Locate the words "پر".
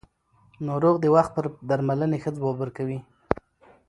1.35-1.45